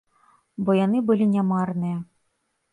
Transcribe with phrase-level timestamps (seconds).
[0.69, 2.03] Бо яны былі не марныя.